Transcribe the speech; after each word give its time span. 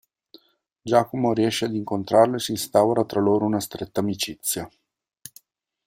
Giacomo 0.81 1.31
riesce 1.31 1.65
ad 1.65 1.75
incontrarlo 1.75 2.37
e 2.37 2.39
si 2.39 2.53
instaura 2.53 3.05
tra 3.05 3.19
loro 3.21 3.45
una 3.45 3.59
stretta 3.59 3.99
amicizia. 3.99 4.67